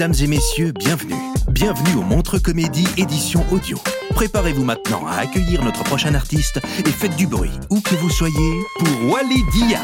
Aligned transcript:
Mesdames 0.00 0.22
et 0.22 0.28
messieurs, 0.28 0.72
bienvenue. 0.72 1.14
Bienvenue 1.50 1.96
au 1.98 2.00
Montre 2.00 2.38
Comédie 2.38 2.88
édition 2.96 3.44
audio. 3.50 3.76
Préparez-vous 4.14 4.64
maintenant 4.64 5.06
à 5.06 5.20
accueillir 5.20 5.62
notre 5.62 5.84
prochain 5.84 6.14
artiste 6.14 6.58
et 6.78 6.90
faites 6.90 7.16
du 7.16 7.26
bruit, 7.26 7.50
où 7.68 7.82
que 7.82 7.94
vous 7.96 8.08
soyez, 8.08 8.60
pour 8.78 9.12
Wally 9.12 9.42
Dia. 9.52 9.80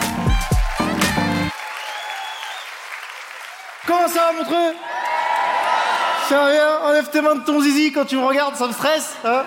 Comment 3.86 4.08
ça 4.08 4.32
Montreux? 4.38 4.72
Ça 6.30 6.44
va 6.44 6.88
Enlève 6.88 7.10
tes 7.10 7.20
mains 7.20 7.34
de 7.34 7.44
ton 7.44 7.60
zizi 7.60 7.92
quand 7.92 8.06
tu 8.06 8.16
me 8.16 8.24
regardes, 8.24 8.56
ça 8.56 8.68
me 8.68 8.72
stresse, 8.72 9.16
hein? 9.22 9.42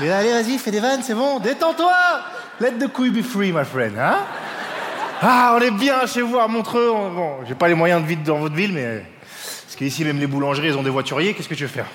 Allez, 0.00 0.32
vas-y, 0.32 0.58
fais 0.58 0.72
des 0.72 0.80
vannes, 0.80 1.02
c'est 1.04 1.14
bon, 1.14 1.38
détends-toi 1.38 1.94
Let 2.60 2.72
the 2.72 2.88
couille 2.92 3.10
be 3.10 3.22
free, 3.22 3.52
my 3.52 3.64
friend, 3.64 3.96
hein? 3.96 4.16
Ah, 5.22 5.54
on 5.56 5.60
est 5.60 5.70
bien 5.70 6.06
chez 6.08 6.22
vous 6.22 6.40
à 6.40 6.48
Montreux. 6.48 6.90
on- 6.90 7.10
Bon, 7.12 7.30
j'ai 7.46 7.54
pas 7.54 7.68
les 7.68 7.74
moyens 7.74 8.02
de 8.02 8.08
vivre 8.08 8.22
dans 8.24 8.38
votre 8.38 8.56
ville, 8.56 8.72
mais... 8.72 9.04
Qu'ici, 9.78 10.04
même 10.04 10.18
les 10.18 10.26
boulangeries, 10.26 10.68
elles 10.68 10.76
ont 10.76 10.82
des 10.82 10.90
voituriers, 10.90 11.34
qu'est-ce 11.34 11.48
que 11.48 11.54
tu 11.54 11.62
veux 11.62 11.68
faire? 11.70 11.86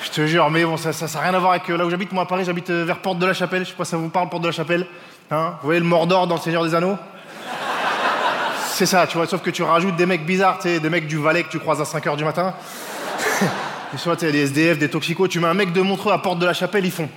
Je 0.00 0.10
te 0.10 0.26
jure, 0.28 0.48
mais 0.48 0.64
bon, 0.64 0.76
ça 0.76 0.90
n'a 0.90 1.20
rien 1.20 1.34
à 1.34 1.38
voir 1.40 1.52
avec 1.52 1.68
euh, 1.68 1.76
là 1.76 1.84
où 1.84 1.90
j'habite. 1.90 2.12
Moi, 2.12 2.22
à 2.22 2.26
Paris, 2.26 2.44
j'habite 2.44 2.70
euh, 2.70 2.84
vers 2.84 2.98
Porte 2.98 3.18
de 3.18 3.26
la 3.26 3.34
Chapelle. 3.34 3.64
Je 3.64 3.70
sais 3.70 3.74
pas 3.74 3.84
si 3.84 3.90
ça 3.90 3.96
vous 3.96 4.10
parle, 4.10 4.28
Porte 4.28 4.42
de 4.42 4.48
la 4.48 4.52
Chapelle. 4.52 4.86
Hein? 5.32 5.54
Vous 5.60 5.66
voyez 5.66 5.80
le 5.80 5.86
Mordor 5.86 6.28
dans 6.28 6.36
Le 6.36 6.40
Seigneur 6.40 6.64
des 6.64 6.74
Anneaux? 6.76 6.96
C'est 8.74 8.86
ça, 8.86 9.08
tu 9.08 9.16
vois, 9.16 9.26
sauf 9.26 9.42
que 9.42 9.50
tu 9.50 9.64
rajoutes 9.64 9.96
des 9.96 10.06
mecs 10.06 10.24
bizarres, 10.24 10.58
tu 10.58 10.68
sais, 10.68 10.80
des 10.80 10.88
mecs 10.88 11.08
du 11.08 11.18
Valais 11.18 11.42
que 11.42 11.50
tu 11.50 11.58
croises 11.58 11.80
à 11.80 11.84
5h 11.84 12.16
du 12.16 12.24
matin. 12.24 12.54
Tu 13.90 13.98
sais, 13.98 14.32
des 14.32 14.44
SDF, 14.44 14.78
des 14.78 14.88
toxicos, 14.88 15.28
tu 15.28 15.38
mets 15.38 15.48
un 15.48 15.52
mec 15.52 15.70
de 15.70 15.82
Montreux 15.82 16.14
à 16.14 16.18
Porte 16.18 16.38
de 16.38 16.46
la 16.46 16.54
Chapelle, 16.54 16.86
ils 16.86 16.90
font. 16.90 17.10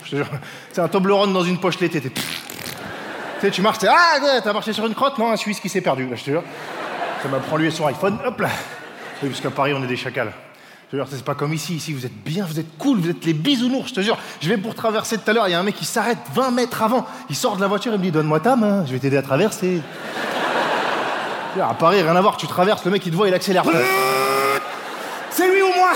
C'est 0.73 0.81
un 0.81 0.89
Toblerone 0.89 1.31
dans 1.31 1.43
une 1.43 1.57
poche 1.57 1.79
l'été. 1.79 2.01
Tu 3.49 3.61
marches, 3.61 3.77
t'es 3.77 3.87
Ah, 3.89 4.41
t'as 4.43 4.51
marché 4.51 4.73
sur 4.73 4.85
une 4.85 4.93
crotte? 4.93 5.17
Non, 5.17 5.31
un 5.31 5.37
Suisse 5.37 5.61
qui 5.61 5.69
s'est 5.69 5.79
perdu, 5.79 6.05
je 6.13 6.21
te 6.21 6.31
jure. 6.31 6.43
Ça 7.23 7.29
m'apprend 7.29 7.55
lui 7.55 7.67
et 7.67 7.71
son 7.71 7.87
iPhone, 7.87 8.17
hop 8.25 8.41
là. 8.41 8.49
Oui, 9.23 9.29
parce 9.29 9.41
qu'à 9.41 9.49
Paris, 9.51 9.73
on 9.75 9.83
est 9.83 9.87
des 9.87 9.95
chacals. 9.97 10.31
C'est 10.91 11.25
pas 11.25 11.35
comme 11.35 11.53
ici. 11.53 11.75
Ici, 11.75 11.91
vous 11.93 12.05
êtes 12.05 12.13
bien, 12.23 12.45
vous 12.45 12.59
êtes 12.59 12.77
cool, 12.77 12.99
vous 12.99 13.09
êtes 13.09 13.25
les 13.25 13.33
bisounours, 13.33 13.89
je 13.89 13.93
te 13.95 14.01
jure. 14.01 14.17
Je 14.39 14.47
vais 14.47 14.57
pour 14.57 14.75
traverser 14.75 15.17
tout 15.17 15.29
à 15.29 15.33
l'heure, 15.33 15.47
il 15.47 15.51
y 15.51 15.53
a 15.53 15.59
un 15.59 15.63
mec 15.63 15.75
qui 15.75 15.83
s'arrête 15.83 16.19
20 16.33 16.51
mètres 16.51 16.81
avant. 16.81 17.05
Il 17.29 17.35
sort 17.35 17.55
de 17.57 17.61
la 17.61 17.67
voiture, 17.67 17.91
il 17.93 17.97
me 17.97 18.03
dit 18.03 18.11
Donne-moi 18.11 18.39
ta 18.39 18.55
main, 18.55 18.85
je 18.85 18.93
vais 18.93 18.99
t'aider 18.99 19.17
à 19.17 19.21
traverser. 19.21 19.81
À 21.61 21.73
Paris, 21.73 22.01
rien 22.01 22.15
à 22.15 22.21
voir, 22.21 22.37
tu 22.37 22.47
traverses, 22.47 22.83
le 22.85 22.91
mec 22.91 23.05
il 23.05 23.11
te 23.11 23.15
voit, 23.15 23.27
il 23.27 23.33
accélère. 23.33 23.63
C'est 25.31 25.51
lui 25.51 25.61
ou 25.61 25.67
moi? 25.75 25.89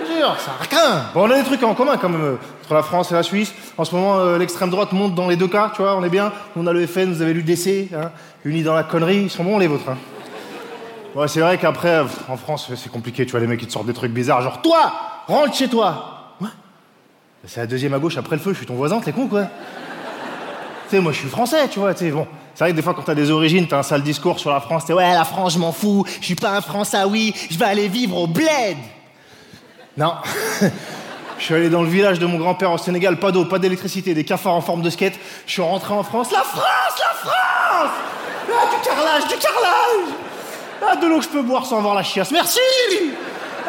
Je 0.00 0.04
te 0.12 0.18
jure, 0.18 0.36
ça 0.38 0.52
rien. 0.70 1.06
Bon, 1.14 1.26
on 1.26 1.30
a 1.30 1.36
des 1.38 1.44
trucs 1.44 1.62
en 1.62 1.74
commun 1.74 1.96
quand 1.96 2.08
même, 2.08 2.22
euh, 2.22 2.36
entre 2.64 2.74
la 2.74 2.82
France 2.82 3.10
et 3.10 3.14
la 3.14 3.22
Suisse. 3.22 3.52
En 3.78 3.84
ce 3.84 3.94
moment, 3.94 4.18
euh, 4.18 4.38
l'extrême 4.38 4.70
droite 4.70 4.92
monte 4.92 5.14
dans 5.14 5.28
les 5.28 5.36
deux 5.36 5.48
cas, 5.48 5.72
tu 5.74 5.82
vois, 5.82 5.96
on 5.96 6.04
est 6.04 6.08
bien. 6.10 6.32
On 6.56 6.66
a 6.66 6.72
le 6.72 6.86
FN, 6.86 7.12
vous 7.12 7.22
avez 7.22 7.32
l'UDC, 7.32 7.88
hein, 7.94 8.10
unis 8.44 8.62
dans 8.62 8.74
la 8.74 8.82
connerie, 8.84 9.22
ils 9.22 9.30
sont 9.30 9.44
bons 9.44 9.58
les 9.58 9.66
vôtres. 9.66 9.88
hein. 9.88 9.96
Ouais, 11.14 11.28
c'est 11.28 11.40
vrai 11.40 11.58
qu'après, 11.58 12.02
en 12.28 12.36
France, 12.36 12.70
c'est 12.74 12.90
compliqué, 12.90 13.24
tu 13.24 13.30
vois, 13.30 13.40
les 13.40 13.46
mecs 13.46 13.60
qui 13.60 13.66
te 13.66 13.72
sortent 13.72 13.86
des 13.86 13.92
trucs 13.92 14.12
bizarres, 14.12 14.42
genre 14.42 14.60
Toi, 14.62 14.92
rentre 15.28 15.54
chez 15.54 15.68
toi 15.68 16.34
Ouais. 16.40 16.48
C'est 17.46 17.60
la 17.60 17.66
deuxième 17.66 17.94
à 17.94 17.98
gauche 17.98 18.16
après 18.16 18.36
le 18.36 18.42
feu, 18.42 18.52
je 18.52 18.58
suis 18.58 18.66
ton 18.66 18.74
voisin, 18.74 19.00
t'es 19.00 19.12
con 19.12 19.28
quoi 19.28 19.46
tu 20.84 20.96
sais, 20.96 21.00
moi 21.00 21.12
je 21.12 21.18
suis 21.18 21.28
français, 21.30 21.66
tu 21.68 21.78
vois, 21.78 21.94
tu 21.94 22.10
bon. 22.10 22.26
C'est 22.54 22.64
vrai 22.64 22.72
que 22.72 22.76
des 22.76 22.82
fois 22.82 22.92
quand 22.92 23.02
t'as 23.02 23.14
des 23.14 23.30
origines, 23.30 23.66
t'as 23.66 23.78
un 23.78 23.82
sale 23.82 24.02
discours 24.02 24.38
sur 24.38 24.50
la 24.50 24.60
France, 24.60 24.84
t'es 24.84 24.92
ouais, 24.92 25.14
la 25.14 25.24
France, 25.24 25.54
je 25.54 25.58
m'en 25.58 25.72
fous, 25.72 26.04
je 26.20 26.24
suis 26.26 26.34
pas 26.34 26.50
un 26.50 26.60
Français, 26.60 27.04
oui, 27.04 27.34
je 27.50 27.58
vais 27.58 27.64
aller 27.64 27.88
vivre 27.88 28.18
au 28.18 28.26
bled. 28.26 28.76
Non. 29.96 30.14
Je 31.36 31.46
suis 31.46 31.54
allé 31.54 31.68
dans 31.68 31.82
le 31.82 31.88
village 31.88 32.20
de 32.20 32.26
mon 32.26 32.38
grand-père 32.38 32.70
au 32.70 32.78
Sénégal, 32.78 33.18
pas 33.18 33.32
d'eau, 33.32 33.44
pas 33.44 33.58
d'électricité, 33.58 34.14
des 34.14 34.24
cafards 34.24 34.54
en 34.54 34.60
forme 34.60 34.82
de 34.82 34.88
skate. 34.88 35.14
Je 35.46 35.52
suis 35.52 35.62
rentré 35.62 35.92
en 35.92 36.04
France, 36.04 36.30
la 36.30 36.42
France, 36.42 36.62
la 36.96 37.12
France 37.12 37.90
Ah, 38.48 38.70
du 38.70 38.88
carrelage, 38.88 39.26
du 39.28 39.36
carrelage 39.36 40.14
Ah, 40.86 40.96
de 40.96 41.06
l'eau 41.06 41.18
que 41.18 41.24
je 41.24 41.28
peux 41.28 41.42
boire 41.42 41.64
sans 41.66 41.78
avoir 41.78 41.94
la 41.94 42.02
chiasse, 42.02 42.30
merci 42.30 42.58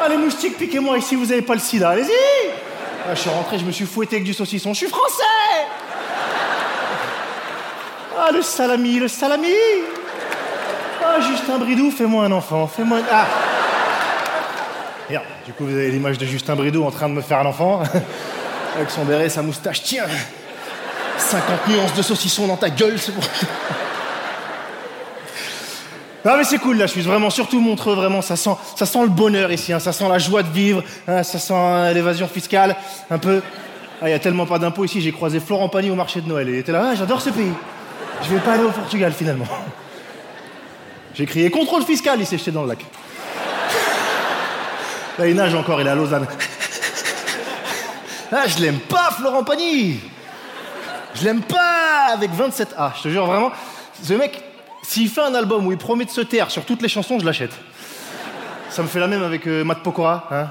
Ah, 0.01 0.09
les 0.09 0.17
moustiques, 0.17 0.57
piquez-moi 0.57 0.97
ici, 0.97 1.15
vous 1.15 1.31
avez 1.31 1.41
pas 1.41 1.53
le 1.53 1.59
sida, 1.59 1.89
allez-y. 1.91 2.11
Ah, 3.07 3.13
Je 3.15 3.19
suis 3.21 3.29
rentré, 3.29 3.57
je 3.59 3.65
me 3.65 3.71
suis 3.71 3.85
fouetté 3.85 4.17
avec 4.17 4.25
du 4.25 4.33
saucisson, 4.33 4.73
je 4.73 4.79
suis 4.79 4.87
français. 4.87 5.23
Ah, 8.17 8.31
le 8.31 8.41
salami, 8.41 8.99
le 8.99 9.07
salami. 9.07 9.53
Ah, 11.03 11.19
Justin 11.21 11.57
Bridou, 11.59 11.91
fais-moi 11.91 12.25
un 12.25 12.31
enfant, 12.31 12.67
fais-moi 12.67 12.97
un... 12.99 13.03
Ah. 13.11 13.25
Merde, 15.09 15.23
du 15.45 15.53
coup, 15.53 15.65
vous 15.65 15.73
avez 15.75 15.91
l'image 15.91 16.17
de 16.17 16.25
Justin 16.25 16.55
Bridou 16.55 16.83
en 16.83 16.91
train 16.91 17.07
de 17.07 17.13
me 17.13 17.21
faire 17.21 17.39
un 17.39 17.45
enfant, 17.45 17.83
avec 18.75 18.89
son 18.89 19.05
béret, 19.05 19.29
sa 19.29 19.41
moustache. 19.41 19.83
Tiens. 19.83 20.05
50 21.17 21.67
nuances 21.67 21.93
de 21.93 22.01
saucisson 22.01 22.47
dans 22.47 22.57
ta 22.57 22.69
gueule, 22.69 22.97
c'est 22.99 23.13
bon. 23.13 23.21
Non 26.25 26.37
mais 26.37 26.43
c'est 26.43 26.57
cool 26.57 26.77
là, 26.77 26.87
je 26.87 26.91
suis 26.93 27.01
vraiment 27.01 27.29
surtout 27.29 27.61
montreux, 27.61 27.93
vraiment, 27.93 28.23
ça 28.23 28.35
sent, 28.35 28.55
ça 28.75 28.87
sent 28.87 29.03
le 29.03 29.09
bonheur 29.09 29.51
ici, 29.51 29.71
hein, 29.71 29.79
ça 29.79 29.93
sent 29.93 30.09
la 30.09 30.17
joie 30.17 30.41
de 30.41 30.51
vivre, 30.51 30.83
hein, 31.07 31.21
ça 31.21 31.37
sent 31.37 31.53
euh, 31.55 31.93
l'évasion 31.93 32.27
fiscale, 32.27 32.75
un 33.11 33.19
peu. 33.19 33.43
Ah, 34.01 34.09
il 34.09 34.11
y 34.11 34.15
a 34.15 34.19
tellement 34.19 34.47
pas 34.47 34.57
d'impôts 34.57 34.85
ici, 34.85 35.01
j'ai 35.01 35.11
croisé 35.11 35.39
Florent 35.39 35.69
Pagny 35.69 35.91
au 35.91 35.95
marché 35.95 36.21
de 36.21 36.27
Noël 36.27 36.49
et 36.49 36.53
il 36.53 36.57
était 36.57 36.71
là, 36.71 36.87
ah, 36.89 36.95
j'adore 36.95 37.21
ce 37.21 37.29
pays. 37.29 37.53
Je 38.23 38.29
vais 38.33 38.39
pas 38.39 38.53
aller 38.53 38.63
au 38.63 38.71
Portugal 38.71 39.13
finalement. 39.13 39.45
J'ai 41.13 41.27
crié 41.27 41.51
contrôle 41.51 41.83
fiscal, 41.83 42.19
il 42.19 42.25
s'est 42.25 42.39
jeté 42.39 42.49
dans 42.49 42.63
le 42.63 42.69
lac. 42.69 42.83
Là, 45.19 45.27
il 45.27 45.35
nage 45.35 45.53
encore, 45.53 45.79
il 45.79 45.85
est 45.85 45.91
à 45.91 45.95
Lausanne. 45.95 46.25
Ah, 48.31 48.47
je 48.47 48.59
l'aime 48.63 48.79
pas, 48.79 49.11
Florent 49.17 49.43
Pagny 49.43 49.99
Je 51.13 51.23
l'aime 51.23 51.43
pas 51.43 52.07
avec 52.13 52.31
27A, 52.31 52.93
je 52.97 53.03
te 53.03 53.09
jure 53.09 53.27
vraiment. 53.27 53.51
Ce 54.01 54.13
mec, 54.13 54.44
s'il 54.87 55.09
fait 55.09 55.21
un 55.21 55.33
album 55.33 55.65
où 55.65 55.71
il 55.71 55.77
promet 55.77 56.05
de 56.05 56.09
se 56.09 56.21
taire 56.21 56.51
sur 56.51 56.63
toutes 56.63 56.81
les 56.81 56.87
chansons, 56.87 57.19
je 57.19 57.25
l'achète. 57.25 57.51
Ça 58.69 58.83
me 58.83 58.87
fait 58.87 58.99
la 58.99 59.07
même 59.07 59.23
avec 59.23 59.47
euh, 59.47 59.63
Matt 59.63 59.79
Pokora. 59.79 60.27
Hein 60.31 60.47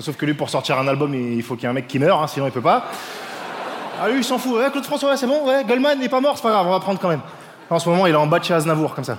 sauf 0.00 0.16
que 0.16 0.26
lui, 0.26 0.34
pour 0.34 0.50
sortir 0.50 0.78
un 0.78 0.88
album, 0.88 1.14
il 1.14 1.42
faut 1.42 1.54
qu'il 1.54 1.64
y 1.64 1.66
ait 1.66 1.70
un 1.70 1.74
mec 1.74 1.86
qui 1.86 1.98
meure, 1.98 2.22
hein, 2.22 2.26
sinon 2.26 2.46
il 2.46 2.52
peut 2.52 2.60
pas. 2.60 2.86
Ah 4.02 4.08
lui, 4.08 4.18
il 4.18 4.24
s'en 4.24 4.38
fout. 4.38 4.58
Claude 4.72 4.84
François, 4.84 5.16
c'est 5.16 5.26
bon, 5.26 5.46
ouais. 5.46 5.64
Goldman 5.64 5.98
n'est 5.98 6.08
pas 6.08 6.20
mort, 6.20 6.36
c'est 6.36 6.42
pas 6.42 6.50
grave, 6.50 6.66
on 6.66 6.70
va 6.70 6.80
prendre 6.80 6.98
quand 7.00 7.08
même. 7.08 7.22
En 7.70 7.78
ce 7.78 7.88
moment, 7.88 8.06
il 8.06 8.12
est 8.12 8.16
en 8.16 8.26
bas 8.26 8.38
de 8.38 8.44
chez 8.44 8.54
Aznavour, 8.54 8.94
comme 8.94 9.04
ça. 9.04 9.18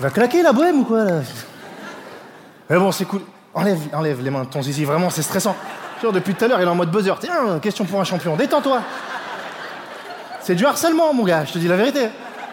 Va 0.00 0.10
claquer 0.10 0.42
la 0.42 0.52
bohème 0.52 0.80
ou 0.80 0.84
quoi 0.84 1.04
là 1.04 1.20
Mais 2.68 2.76
bon, 2.76 2.92
c'est 2.92 3.06
cool. 3.06 3.22
Enlève, 3.54 3.78
enlève 3.94 4.22
les 4.22 4.30
mains 4.30 4.44
de 4.44 4.48
ton 4.48 4.60
zizi, 4.60 4.84
vraiment, 4.84 5.08
c'est 5.08 5.22
stressant. 5.22 5.56
Genre, 6.02 6.12
depuis 6.12 6.34
tout 6.34 6.44
à 6.44 6.48
l'heure, 6.48 6.60
il 6.60 6.64
est 6.64 6.70
en 6.70 6.74
mode 6.74 6.90
buzzer. 6.90 7.14
Tiens, 7.18 7.58
question 7.60 7.86
pour 7.86 7.98
un 7.98 8.04
champion, 8.04 8.36
détends-toi. 8.36 8.82
C'est 10.42 10.54
du 10.54 10.66
harcèlement, 10.66 11.14
mon 11.14 11.24
gars, 11.24 11.46
je 11.46 11.54
te 11.54 11.58
dis 11.58 11.66
la 11.66 11.76
vérité. 11.76 12.08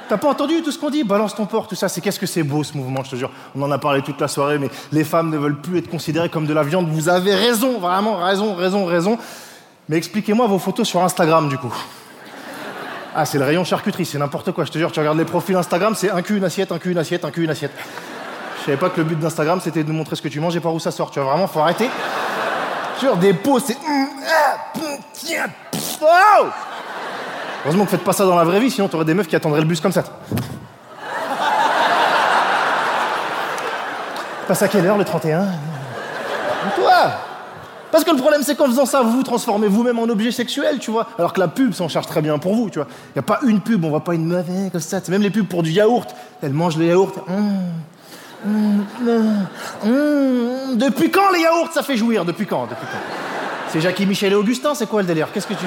T'as 0.08 0.18
pas 0.18 0.30
entendu 0.30 0.62
tout 0.62 0.72
ce 0.72 0.80
qu'on 0.80 0.90
dit? 0.90 1.04
Balance 1.04 1.36
ton 1.36 1.46
porc, 1.46 1.68
tout 1.68 1.76
ça. 1.76 1.90
C'est 1.90 2.00
qu'est-ce 2.00 2.20
que 2.20 2.26
c'est 2.26 2.44
beau 2.44 2.64
ce 2.64 2.78
mouvement, 2.78 3.04
je 3.04 3.12
te 3.12 3.16
jure. 3.18 3.32
On 3.56 3.62
en 3.62 3.72
a 3.72 3.78
parlé 3.78 4.02
toute 4.02 4.20
la 4.22 4.28
soirée, 4.28 4.58
mais 4.58 4.70
les 4.92 5.04
femmes 5.04 5.30
ne 5.30 5.38
veulent 5.38 5.60
plus 5.60 5.80
être 5.80 5.90
considérées 5.90 6.30
comme 6.30 6.46
de 6.46 6.54
la 6.54 6.64
viande. 6.64 6.88
Vous 6.90 7.10
avez 7.10 7.36
raison, 7.36 7.80
vraiment 7.80 8.18
raison, 8.18 8.56
raison, 8.56 8.86
raison. 8.86 9.18
Mais 9.90 9.98
expliquez-moi 9.98 10.48
vos 10.48 10.60
photos 10.60 10.88
sur 10.88 11.04
Instagram, 11.04 11.50
du 11.50 11.58
coup. 11.58 11.74
Ah, 13.16 13.26
c'est 13.26 13.38
le 13.38 13.46
rayon 13.46 13.64
charcuterie, 13.64 14.06
c'est 14.06 14.18
n'importe 14.18 14.52
quoi. 14.52 14.66
Je 14.66 14.72
te 14.72 14.78
jure, 14.80 14.92
tu 14.92 15.00
regardes 15.00 15.18
les 15.20 15.26
profils 15.26 15.56
Instagram, 15.56 15.94
c'est 15.96 16.10
un 16.10 16.22
cul, 16.24 16.38
une 16.38 16.44
assiette, 16.44 16.72
un 16.72 16.80
cul, 16.80 16.92
une 16.92 16.98
assiette, 16.98 17.24
un 17.26 17.32
cul, 17.32 17.44
une 17.44 17.50
assiette. 17.50 17.72
Je 18.60 18.66
savais 18.66 18.78
pas 18.78 18.90
que 18.90 18.98
le 18.98 19.04
but 19.04 19.20
d'Instagram, 19.20 19.60
c'était 19.62 19.84
de 19.84 19.90
nous 19.90 19.98
montrer 19.98 20.16
ce 20.16 20.22
que 20.22 20.30
tu 20.30 20.40
manges 20.40 20.56
et 20.56 20.60
par 20.60 20.74
où 20.74 20.80
ça 20.80 20.90
sort. 20.90 21.12
Tu 21.12 21.20
vois, 21.20 21.30
vraiment, 21.30 21.48
faut 21.48 21.60
arrêter. 21.60 21.90
Sur 22.98 23.18
des 23.18 23.34
pots, 23.34 23.60
c'est. 23.60 23.78
Oh 26.02 26.48
Heureusement 27.66 27.86
que 27.86 27.92
faites 27.92 28.04
pas 28.04 28.14
ça 28.14 28.26
dans 28.26 28.36
la 28.36 28.44
vraie 28.44 28.60
vie, 28.60 28.72
sinon 28.72 28.88
t'aurais 28.88 29.06
des 29.06 29.14
meufs 29.14 29.28
qui 29.28 29.36
attendraient 29.36 29.62
le 29.62 29.68
bus 29.68 29.80
comme 29.80 29.92
ça. 29.92 30.04
Passe 34.48 34.62
à 34.62 34.68
quelle 34.68 34.86
heure 34.86 34.98
le 34.98 35.06
31 35.06 35.46
Toi 35.46 35.73
Parce 37.94 38.04
que 38.04 38.10
le 38.10 38.18
problème, 38.18 38.42
c'est 38.42 38.56
qu'en 38.56 38.66
faisant 38.66 38.88
ça, 38.88 39.04
vous 39.04 39.12
vous 39.12 39.22
transformez 39.22 39.68
vous-même 39.68 40.00
en 40.00 40.06
objet 40.06 40.32
sexuel, 40.32 40.80
tu 40.80 40.90
vois. 40.90 41.06
Alors 41.20 41.32
que 41.32 41.40
la 41.40 41.48
pub 41.48 41.74
s'en 41.74 41.88
charge 41.88 42.08
très 42.08 42.24
bien 42.24 42.40
pour 42.40 42.56
vous, 42.56 42.72
tu 42.72 42.80
vois. 42.80 42.88
Y 43.16 43.20
a 43.20 43.22
pas 43.22 43.40
une 43.44 43.62
pub, 43.62 43.86
on 43.86 43.90
voit 43.90 44.04
pas 44.04 44.16
une 44.16 44.34
hein, 44.34 44.70
comme 44.72 44.82
ça. 44.82 45.00
Même 45.10 45.22
les 45.22 45.30
pubs 45.30 45.46
pour 45.46 45.62
du 45.62 45.70
yaourt. 45.70 46.10
Elle 46.42 46.54
mange 46.54 46.76
le 46.76 46.86
yaourt. 46.86 47.16
Hum, 47.30 48.84
hum, 49.00 49.46
hum. 49.84 50.76
Depuis 50.76 51.12
quand 51.12 51.32
les 51.36 51.42
yaourts, 51.42 51.70
ça 51.72 51.84
fait 51.84 51.96
jouir? 51.96 52.26
Depuis 52.26 52.48
quand? 52.48 52.64
Depuis 52.64 52.88
quand? 52.92 52.98
C'est 53.70 53.80
Jackie 53.80 54.08
Michel 54.08 54.32
et 54.32 54.36
Augustin, 54.36 54.74
c'est 54.74 54.90
quoi 54.90 55.04
le 55.04 55.08
délire? 55.08 55.28
Qu'est-ce 55.32 55.46
que 55.46 55.54
tu. 55.54 55.66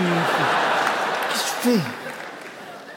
Qu'est-ce 1.29 1.69
que 1.69 1.75
tu 1.75 1.79
fais? 1.79 1.85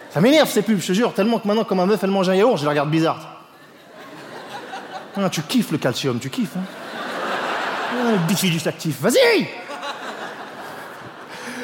Ça 0.09 0.21
m'énerve 0.21 0.49
ces 0.49 0.63
pubs, 0.63 0.79
je 0.79 0.87
te 0.87 0.93
jure, 0.93 1.13
tellement 1.13 1.37
que 1.37 1.47
maintenant, 1.47 1.65
quand 1.65 1.75
ma 1.75 1.85
meuf, 1.85 2.03
elle 2.03 2.09
mange 2.09 2.29
un 2.29 2.35
yaourt, 2.35 2.57
je 2.57 2.63
la 2.63 2.71
regarde 2.71 2.89
bizarre. 2.89 3.43
Ah, 5.15 5.29
tu 5.29 5.43
kiffes 5.43 5.71
le 5.71 5.77
calcium, 5.77 6.17
tu 6.17 6.31
kiffes. 6.31 6.57
Hein? 6.57 6.78
Bifidus 8.27 8.67
actif, 8.67 9.01
vas-y 9.01 9.47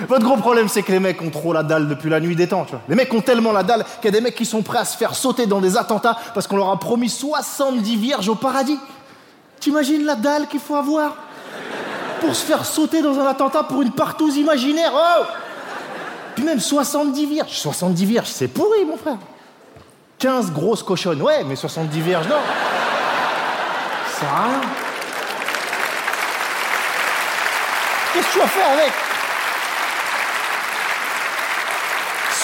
Votre 0.08 0.24
gros 0.24 0.38
problème, 0.38 0.68
c'est 0.68 0.84
que 0.84 0.92
les 0.92 1.00
mecs 1.00 1.22
ont 1.22 1.30
trop 1.30 1.54
la 1.54 1.64
dalle 1.64 1.88
depuis 1.88 2.10
la 2.10 2.20
nuit 2.20 2.36
des 2.36 2.48
temps, 2.48 2.66
tu 2.66 2.72
vois. 2.72 2.82
Les 2.90 2.96
mecs 2.96 3.14
ont 3.14 3.22
tellement 3.22 3.52
la 3.52 3.64
dalle 3.64 3.86
qu'il 4.02 4.06
y 4.06 4.08
a 4.10 4.12
des 4.12 4.22
mecs 4.22 4.36
qui 4.36 4.46
sont 4.46 4.62
prêts 4.62 4.80
à 4.80 4.86
se 4.86 4.98
faire 4.98 5.16
sauter 5.16 5.46
dans 5.46 5.62
des 5.62 5.78
attentats 5.78 6.18
parce 6.34 6.48
qu'on 6.48 6.58
leur 6.58 6.70
a 6.70 6.80
promis 6.80 7.10
70 7.10 7.96
vierges 7.96 8.30
au 8.30 8.36
paradis. 8.36 8.80
T'imagines 9.60 10.06
la 10.06 10.16
dalle 10.16 10.48
qu'il 10.48 10.60
faut 10.60 10.76
avoir 10.76 11.16
pour 12.20 12.36
se 12.36 12.46
faire 12.46 12.66
sauter 12.66 13.02
dans 13.02 13.18
un 13.20 13.26
attentat 13.26 13.64
pour 13.64 13.82
une 13.82 13.92
partouze 13.92 14.38
imaginaire 14.38 14.92
Oh 14.94 15.24
Puis 16.36 16.44
même 16.44 16.60
70 16.60 17.26
vierges. 17.26 17.52
70 17.52 18.06
vierges, 18.06 18.30
c'est 18.30 18.48
pourri, 18.48 18.86
mon 18.86 18.98
frère. 18.98 19.18
15 20.20 20.52
grosses 20.52 20.84
cochonnes, 20.84 21.22
ouais, 21.22 21.44
mais 21.44 21.56
70 21.56 22.00
vierges, 22.02 22.28
non. 22.28 22.36
Ça. 24.20 24.85
Qu'est-ce 28.16 28.28
que 28.28 28.34
tu 28.34 28.40
vas 28.40 28.48
faire 28.48 28.72
avec 28.72 28.94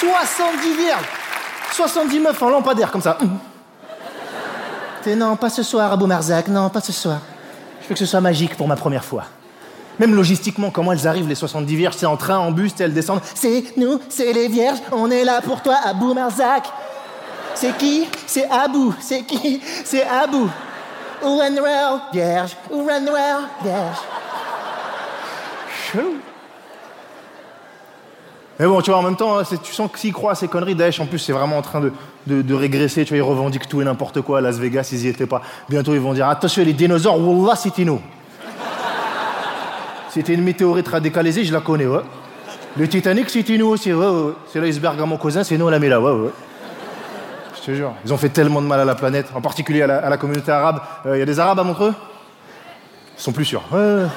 70 0.02 0.76
vierges 0.76 1.06
70 1.72 2.20
meufs 2.20 2.42
en 2.42 2.50
lampadaire 2.50 2.92
comme 2.92 3.02
ça. 3.02 3.18
Non, 5.08 5.38
pas 5.38 5.50
ce 5.50 5.64
soir, 5.64 5.94
Abou 5.94 6.08
Marzac, 6.08 6.50
non, 6.50 6.70
pas 6.70 6.82
ce 6.82 6.92
soir. 6.92 7.20
Je 7.82 7.88
veux 7.88 7.94
que 7.94 8.00
ce 8.00 8.06
soit 8.06 8.20
magique 8.20 8.58
pour 8.58 8.68
ma 8.68 8.76
première 8.76 9.06
fois. 9.06 9.24
Même 9.98 10.14
logistiquement, 10.14 10.72
comment 10.72 10.92
elles 10.92 11.08
arrivent, 11.08 11.30
les 11.30 11.36
70 11.36 11.76
vierges 11.76 11.96
C'est 11.98 12.06
en 12.06 12.18
train, 12.18 12.38
en 12.38 12.52
bus, 12.52 12.74
elles 12.80 12.94
descendent. 12.94 13.22
C'est 13.34 13.78
nous, 13.78 14.02
c'est 14.10 14.34
les 14.34 14.50
vierges, 14.50 14.80
on 14.92 15.10
est 15.10 15.24
là 15.24 15.40
pour 15.40 15.62
toi, 15.62 15.78
Abou 15.86 16.14
Marzac. 16.14 16.68
C'est 17.56 17.78
qui? 17.78 18.10
C'est 18.28 18.50
Abou. 18.50 18.94
C'est 19.00 19.24
qui? 19.24 19.62
C'est 19.86 20.06
Abou. 20.06 20.50
Ourenwell, 21.24 22.02
vierge. 22.12 22.58
Ourenwell, 22.70 23.48
vierge. 23.64 23.98
Mais 28.60 28.68
bon, 28.68 28.80
tu 28.82 28.92
vois, 28.92 29.00
en 29.00 29.04
même 29.04 29.16
temps, 29.16 29.44
c'est- 29.44 29.62
tu 29.62 29.74
sens 29.74 29.90
que 29.92 29.98
s'ils 29.98 30.14
croient 30.14 30.34
à 30.34 30.36
ces 30.36 30.48
conneries, 30.48 30.76
Daesh, 30.76 31.00
en 31.00 31.08
plus, 31.08 31.18
c'est 31.18 31.34
vraiment 31.34 31.58
en 31.58 31.64
train 31.64 31.82
de, 31.82 32.54
régresser. 32.54 33.04
Tu 33.06 33.10
vois, 33.10 33.18
ils 33.18 33.28
revendiquent 33.28 33.68
tout 33.68 33.82
et 33.82 33.86
n'importe 33.86 34.22
quoi. 34.22 34.38
À 34.38 34.42
Las 34.42 34.60
Vegas, 34.60 34.90
ils 34.92 35.06
y 35.06 35.08
étaient 35.08 35.26
pas. 35.26 35.42
Bientôt, 35.68 35.96
ils 35.96 36.00
vont 36.00 36.14
dire 36.14 36.30
attention, 36.30 36.64
les 36.64 36.74
dinosaures, 36.74 37.20
Wallah, 37.20 37.56
c'était 37.56 37.86
nous. 37.86 38.00
C'était 40.10 40.34
une 40.34 40.44
météorite 40.44 40.88
radicalisée, 40.88 41.44
je 41.44 41.54
la 41.54 41.62
connais, 41.62 41.88
ouais. 41.88 42.02
Le 42.78 42.88
Titanic, 42.88 43.30
c'était 43.30 43.58
nous 43.58 43.68
aussi, 43.68 43.92
ouais, 43.92 44.06
ouais. 44.06 44.34
C'est 44.52 44.60
l'iceberg 44.60 45.02
à 45.02 45.06
mon 45.06 45.18
cousin, 45.18 45.44
c'est 45.44 45.58
nous, 45.58 45.66
on 45.66 45.70
l'a 45.70 45.80
mis 45.80 45.90
là, 45.90 46.00
ouais, 46.00 46.12
ouais. 46.12 46.30
Je 47.56 47.62
te 47.66 47.76
jure, 47.76 47.94
ils 48.06 48.14
ont 48.14 48.18
fait 48.18 48.30
tellement 48.30 48.62
de 48.62 48.68
mal 48.68 48.80
à 48.80 48.86
la 48.86 48.96
planète, 48.96 49.28
en 49.34 49.42
particulier 49.42 49.82
à 49.84 50.10
la, 50.10 50.18
communauté 50.18 50.52
arabe. 50.52 50.82
Il 51.06 51.18
y 51.18 51.22
a 51.22 51.26
des 51.26 51.40
Arabes 51.40 51.60
à 51.60 51.64
Montreux? 51.64 51.94
Ils 53.18 53.22
sont 53.22 53.32
plus 53.32 53.46
sûrs. 53.46 53.64
Ouais, 53.72 53.80
ouais. 53.80 54.08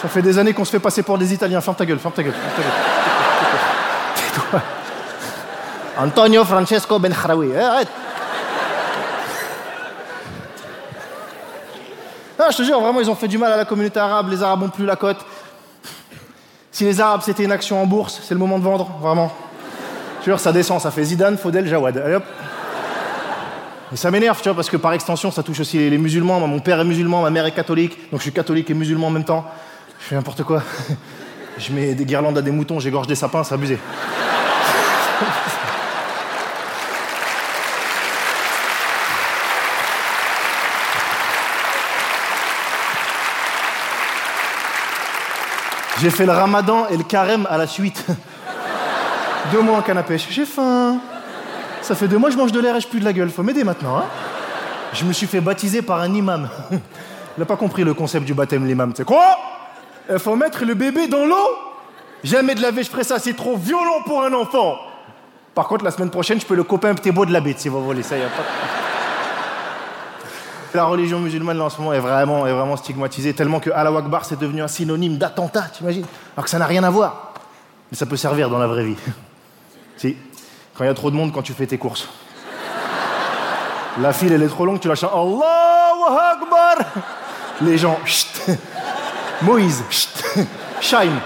Ça 0.00 0.08
fait 0.08 0.22
des 0.22 0.38
années 0.38 0.54
qu'on 0.54 0.64
se 0.64 0.70
fait 0.70 0.78
passer 0.78 1.02
pour 1.02 1.18
des 1.18 1.32
Italiens. 1.34 1.60
Ferme 1.60 1.76
ta 1.76 1.84
gueule, 1.84 1.98
ferme 1.98 2.14
ta 2.14 2.22
gueule. 2.22 2.32
Ferme 2.32 2.52
ta 2.54 2.62
gueule. 2.62 2.72
Tais-toi. 4.14 4.62
Antonio 5.98 6.44
Francesco 6.44 6.98
Ben 7.00 7.12
Kharaoui. 7.12 7.50
Eh, 7.52 7.58
arrête. 7.58 7.88
Ah, 12.38 12.50
je 12.52 12.58
te 12.58 12.62
jure, 12.62 12.80
vraiment, 12.80 13.00
ils 13.00 13.10
ont 13.10 13.16
fait 13.16 13.26
du 13.26 13.36
mal 13.36 13.52
à 13.52 13.56
la 13.56 13.64
communauté 13.64 13.98
arabe. 13.98 14.30
Les 14.30 14.40
Arabes 14.42 14.62
ont 14.62 14.68
plus 14.68 14.86
la 14.86 14.94
cote. 14.94 15.18
Si 16.70 16.84
les 16.84 17.00
Arabes, 17.00 17.22
c'était 17.24 17.42
une 17.42 17.50
action 17.50 17.82
en 17.82 17.86
bourse, 17.86 18.20
c'est 18.22 18.34
le 18.34 18.38
moment 18.38 18.60
de 18.60 18.64
vendre, 18.64 18.88
vraiment. 19.00 19.32
Te 20.20 20.26
jure, 20.26 20.38
ça 20.38 20.52
descend, 20.52 20.80
ça 20.80 20.92
fait 20.92 21.02
Zidane, 21.02 21.36
Faudel, 21.36 21.66
Jawad. 21.66 21.96
Allez 21.98 22.14
hop. 22.14 22.24
Et 23.92 23.96
ça 23.96 24.12
m'énerve, 24.12 24.38
tu 24.40 24.48
vois, 24.48 24.54
parce 24.54 24.70
que 24.70 24.76
par 24.76 24.92
extension, 24.92 25.32
ça 25.32 25.42
touche 25.42 25.58
aussi 25.58 25.78
les, 25.78 25.90
les 25.90 25.98
musulmans. 25.98 26.38
Moi, 26.38 26.46
mon 26.46 26.60
père 26.60 26.78
est 26.78 26.84
musulman, 26.84 27.22
ma 27.22 27.30
mère 27.30 27.46
est 27.46 27.52
catholique, 27.52 27.98
donc 28.12 28.20
je 28.20 28.22
suis 28.22 28.32
catholique 28.32 28.70
et 28.70 28.74
musulman 28.74 29.08
en 29.08 29.10
même 29.10 29.24
temps. 29.24 29.44
Je 30.00 30.04
fais 30.04 30.14
n'importe 30.14 30.42
quoi. 30.42 30.62
Je 31.58 31.72
mets 31.72 31.94
des 31.94 32.04
guirlandes 32.04 32.38
à 32.38 32.42
des 32.42 32.52
moutons, 32.52 32.78
j'égorge 32.78 33.08
des 33.08 33.16
sapins, 33.16 33.42
c'est 33.42 33.54
abusé. 33.54 33.78
J'ai 46.00 46.10
fait 46.10 46.26
le 46.26 46.32
ramadan 46.32 46.86
et 46.88 46.96
le 46.96 47.02
carême 47.02 47.44
à 47.50 47.58
la 47.58 47.66
suite. 47.66 48.06
deux 49.52 49.60
mois 49.60 49.78
en 49.78 50.02
pêche. 50.02 50.28
J'ai 50.30 50.44
faim. 50.44 51.00
Ça 51.82 51.96
fait 51.96 52.06
deux 52.06 52.18
mois 52.18 52.28
que 52.28 52.34
je 52.34 52.38
mange 52.38 52.52
de 52.52 52.60
l'air 52.60 52.76
et 52.76 52.80
je 52.80 52.86
pue 52.86 53.00
de 53.00 53.04
la 53.04 53.12
gueule. 53.12 53.30
Faut 53.30 53.42
m'aider 53.42 53.64
maintenant, 53.64 53.96
hein 53.96 54.04
Je 54.92 55.04
me 55.04 55.12
suis 55.12 55.26
fait 55.26 55.40
baptiser 55.40 55.82
par 55.82 56.00
un 56.00 56.14
imam. 56.14 56.48
Il 56.70 57.40
n'a 57.40 57.46
pas 57.46 57.56
compris 57.56 57.82
le 57.82 57.94
concept 57.94 58.24
du 58.24 58.34
baptême, 58.34 58.64
l'imam. 58.64 58.92
C'est 58.96 59.04
quoi? 59.04 59.47
Il 60.10 60.18
faut 60.18 60.36
mettre 60.36 60.64
le 60.64 60.74
bébé 60.74 61.08
dans 61.08 61.24
l'eau 61.26 61.68
Jamais 62.24 62.54
de 62.54 62.62
la 62.62 62.70
je 62.70 62.82
ferai 62.82 63.04
ça, 63.04 63.18
c'est 63.18 63.34
trop 63.34 63.56
violent 63.56 64.02
pour 64.04 64.22
un 64.24 64.32
enfant. 64.32 64.76
Par 65.54 65.68
contre, 65.68 65.84
la 65.84 65.90
semaine 65.90 66.10
prochaine, 66.10 66.40
je 66.40 66.46
peux 66.46 66.54
le 66.54 66.64
copain 66.64 66.90
un 66.90 66.94
petit 66.94 67.10
beau 67.10 67.24
de 67.24 67.32
la 67.32 67.40
bête, 67.40 67.60
si 67.60 67.68
vous 67.68 67.84
voulez. 67.84 68.02
Ça, 68.02 68.16
y 68.16 68.22
a 68.22 68.28
La 70.74 70.84
religion 70.84 71.20
musulmane, 71.20 71.58
là, 71.58 71.64
en 71.64 71.70
ce 71.70 71.78
moment, 71.78 71.92
est 71.92 72.00
vraiment, 72.00 72.46
est 72.46 72.52
vraiment 72.52 72.76
stigmatisée, 72.76 73.34
tellement 73.34 73.60
que 73.60 73.70
Allah 73.70 73.96
Akbar, 73.96 74.24
c'est 74.24 74.38
devenu 74.38 74.62
un 74.62 74.68
synonyme 74.68 75.16
d'attentat, 75.16 75.66
t'imagines? 75.72 76.06
Alors 76.36 76.44
que 76.44 76.50
ça 76.50 76.58
n'a 76.58 76.66
rien 76.66 76.82
à 76.84 76.90
voir. 76.90 77.34
Mais 77.90 77.96
ça 77.96 78.06
peut 78.06 78.16
servir 78.16 78.50
dans 78.50 78.58
la 78.58 78.66
vraie 78.66 78.84
vie. 78.84 78.96
si, 79.96 80.16
quand 80.74 80.84
il 80.84 80.88
y 80.88 80.90
a 80.90 80.94
trop 80.94 81.10
de 81.10 81.16
monde, 81.16 81.32
quand 81.32 81.42
tu 81.42 81.52
fais 81.52 81.66
tes 81.66 81.78
courses. 81.78 82.08
La 84.00 84.12
file, 84.12 84.32
elle 84.32 84.42
est 84.42 84.48
trop 84.48 84.64
longue, 84.64 84.80
tu 84.80 84.88
la 84.88 84.94
chantes 84.94 85.12
Allahu 85.12 86.18
Akbar 86.18 86.76
Les 87.60 87.78
gens, 87.78 87.98
chut 88.04 88.37
Moïse, 89.42 89.84
chut. 89.90 90.10
Shine, 90.80 91.20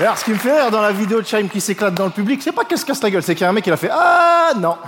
Alors, 0.00 0.16
ce 0.16 0.24
qui 0.24 0.30
me 0.30 0.36
fait 0.36 0.52
rire 0.52 0.70
dans 0.70 0.80
la 0.80 0.92
vidéo 0.92 1.20
de 1.20 1.26
Chaim 1.26 1.48
qui 1.48 1.60
s'éclate 1.60 1.94
dans 1.94 2.04
le 2.04 2.10
public, 2.12 2.40
c'est 2.40 2.52
pas 2.52 2.64
qu'elle 2.64 2.78
se 2.78 2.84
casse 2.84 3.02
la 3.02 3.10
gueule, 3.10 3.22
c'est 3.22 3.34
qu'il 3.34 3.42
y 3.42 3.46
a 3.46 3.50
un 3.50 3.52
mec 3.52 3.64
qui 3.64 3.70
l'a 3.70 3.76
fait 3.76 3.90
Ah 3.92 4.52
non 4.56 4.78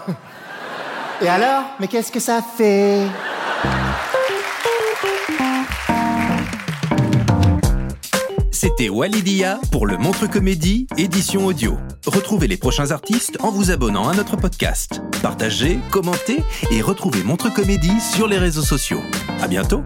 Et 1.21 1.29
alors 1.29 1.65
Mais 1.81 1.89
qu'est-ce 1.89 2.13
que 2.13 2.21
ça 2.21 2.41
fait? 2.57 3.07
C'était 8.63 8.91
Walidia 8.91 9.59
pour 9.73 9.87
le 9.87 9.97
Montre 9.97 10.27
Comédie, 10.27 10.87
édition 10.99 11.47
audio. 11.47 11.79
Retrouvez 12.05 12.47
les 12.47 12.59
prochains 12.59 12.91
artistes 12.91 13.39
en 13.41 13.51
vous 13.51 13.71
abonnant 13.71 14.07
à 14.07 14.15
notre 14.15 14.37
podcast. 14.37 15.01
Partagez, 15.23 15.79
commentez 15.91 16.45
et 16.71 16.83
retrouvez 16.83 17.23
Montre 17.23 17.51
Comédie 17.51 17.99
sur 18.03 18.29
les 18.29 18.37
réseaux 18.37 18.61
sociaux. 18.61 19.01
À 19.41 19.49
bientôt! 19.49 19.83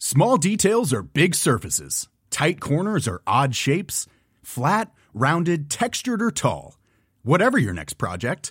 Small 0.00 0.36
details 0.36 0.92
are 0.92 1.04
big 1.04 1.36
surfaces. 1.36 2.08
Tight 2.30 2.58
corners 2.58 3.06
are 3.06 3.20
odd 3.28 3.54
shapes. 3.54 4.08
Flat, 4.42 4.86
rounded, 5.14 5.70
textured, 5.70 6.20
or 6.20 6.32
tall. 6.32 6.74
Whatever 7.22 7.58
your 7.58 7.74
next 7.74 7.98
project, 7.98 8.50